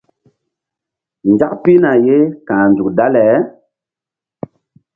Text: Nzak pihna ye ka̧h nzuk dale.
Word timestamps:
Nzak 1.31 1.53
pihna 1.63 1.91
ye 2.05 2.17
ka̧h 2.47 2.63
nzuk 2.69 2.89
dale. 2.97 3.27